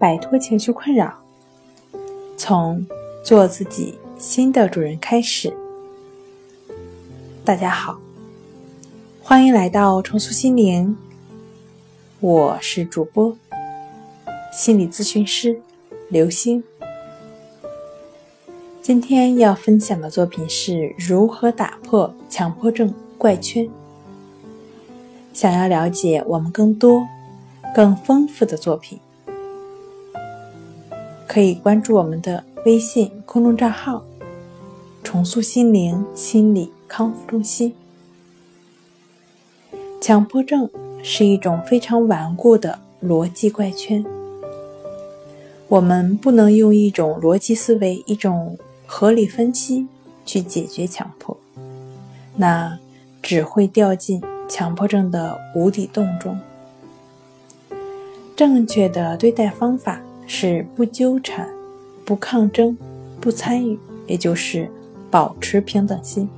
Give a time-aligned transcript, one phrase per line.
[0.00, 1.12] 摆脱情绪困扰，
[2.34, 2.86] 从
[3.22, 5.54] 做自己新的主人开始。
[7.44, 8.00] 大家好，
[9.22, 10.96] 欢迎来到重塑心灵，
[12.18, 13.36] 我是主播
[14.50, 15.60] 心理咨询师
[16.08, 16.64] 刘星。
[18.80, 23.68] 今天要分享的作品是如何打破强迫症怪圈。
[25.34, 27.06] 想要了解我们更多、
[27.74, 28.98] 更丰富的作品，
[31.32, 34.04] 可以关注我们的微信公众账号
[35.04, 37.72] “重塑心灵心理康复中心”。
[40.02, 40.68] 强迫症
[41.04, 44.04] 是一种非常顽固的逻辑怪圈，
[45.68, 49.86] 我们不能用一种逻辑思维、一种合理分析
[50.26, 51.36] 去解决强迫，
[52.34, 52.76] 那
[53.22, 54.20] 只会掉进。
[54.48, 56.36] 强迫症的无底洞中，
[58.34, 60.00] 正确的对待方法
[60.32, 61.48] 是不纠缠、
[62.04, 62.78] 不抗争、
[63.20, 64.70] 不参与，也就是
[65.10, 66.30] 保持平等心。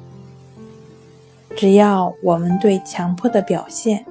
[1.54, 4.06] 只要我们对强迫的表现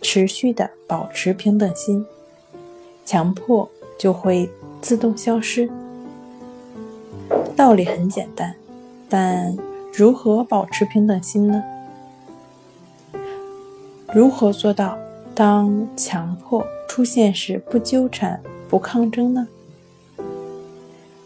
[0.00, 2.06] 持续的保持平等心，
[3.04, 4.48] 强迫就会
[4.80, 5.68] 自动消失。
[7.56, 8.54] 道理很简单，
[9.08, 9.58] 但
[9.92, 11.64] 如何保持平等心呢？
[14.14, 14.96] 如何做到
[15.34, 18.40] 当强迫出现时不纠缠、
[18.72, 19.46] 不抗争呢？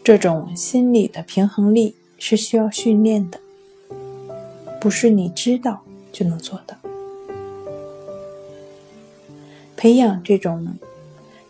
[0.03, 3.39] 这种心理的平衡力是需要训练的，
[4.81, 6.77] 不是你知道就能做的。
[9.77, 10.77] 培养这种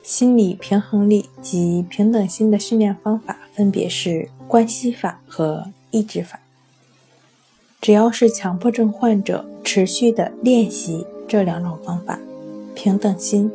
[0.03, 6.39] 心理平衡力及平等心的训练方法，分别是关系法和抑制法。
[7.81, 11.07] 只要是强迫症患者持续的练习。
[11.27, 12.21] 这两种方法，
[12.75, 13.51] 平等心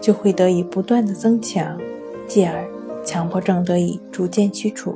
[0.00, 1.78] 就会得以不断的增强，
[2.26, 2.64] 继而
[3.04, 4.94] 强迫症得以逐渐去除。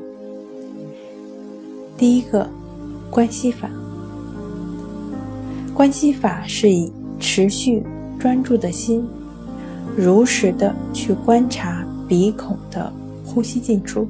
[1.97, 2.49] 第一个
[3.11, 3.71] 关系法，
[5.75, 7.83] 关系法是以持续
[8.19, 9.07] 专注的心，
[9.97, 12.93] 如实的去观察鼻孔的
[13.25, 14.07] 呼吸进出，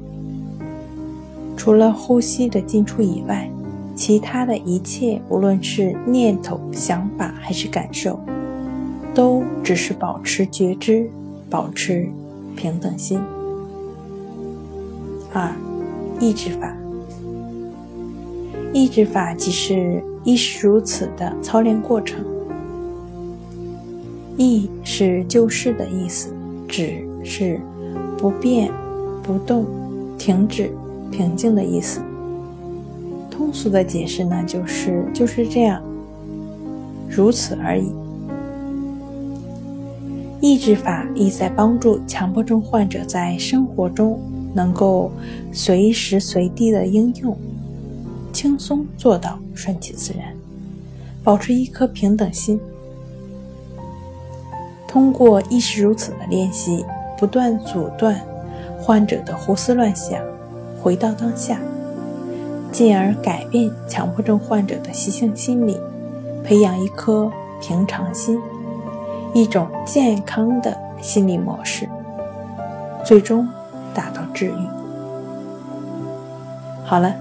[1.55, 3.49] 除了呼吸的进出以外。
[3.97, 8.19] 其他的一切，无论是念头、想法还是感受，
[9.15, 11.09] 都只是保持觉知，
[11.49, 12.07] 保持
[12.55, 13.19] 平等心。
[15.33, 15.49] 二，
[16.19, 16.75] 抑制法。
[18.73, 22.23] 抑制法即是亦是如此的操练过程。
[24.37, 26.29] 抑是就事的意思，
[26.67, 27.57] 止是
[28.17, 28.69] 不变、
[29.23, 29.65] 不动、
[30.17, 30.69] 停止、
[31.09, 32.01] 平静的意思。
[33.31, 35.81] 通俗的解释呢，就是就是这样，
[37.09, 37.89] 如此而已。
[40.45, 44.19] 抑制法意在帮助强迫症患者在生活中
[44.53, 45.11] 能够
[45.51, 47.35] 随时随地的应用，
[48.31, 50.35] 轻松做到顺其自然，
[51.23, 52.59] 保持一颗平等心。
[54.87, 56.85] 通过意识如此的练习，
[57.17, 58.21] 不断阻断
[58.79, 60.21] 患者的胡思乱想，
[60.79, 61.59] 回到当下。
[62.71, 65.75] 进而改变强迫症患者的习性心理，
[66.43, 68.39] 培养一颗平常心，
[69.35, 71.89] 一种健康的心理模式，
[73.03, 73.45] 最终
[73.93, 74.53] 达到治愈。
[76.85, 77.13] 好了，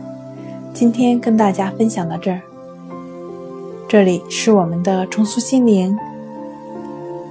[0.72, 2.40] 今天跟大家分享到这儿。
[3.88, 5.98] 这里是我们的重塑心灵。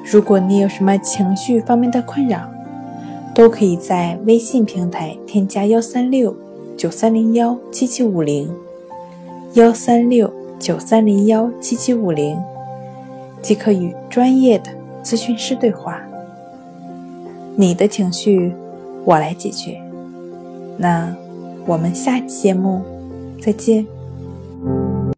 [0.03, 2.41] 如果你有什么情绪方面的困扰，
[3.33, 6.35] 都可以在微信平台添加幺三六。
[6.75, 8.53] 九三零幺七七五零，
[9.53, 10.29] 幺三六
[10.59, 12.38] 九三零幺七七五零，
[13.43, 14.71] 即可与专业的
[15.03, 16.01] 咨询师对话。
[17.55, 18.51] 你的情绪，
[19.05, 19.79] 我来解决。
[20.77, 21.15] 那
[21.67, 22.81] 我们下期节目
[23.39, 23.85] 再见。